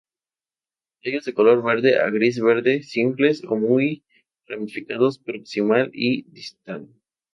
Tallos 1.03 1.25
de 1.25 1.33
color 1.39 1.59
verde 1.67 1.91
a 2.05 2.07
gris-verde, 2.15 2.73
simples 2.93 3.35
o 3.51 3.53
muy 3.65 3.87
ramificados 4.47 5.19
proximal 5.19 5.91
y 5.93 6.23
distal. 6.33 6.83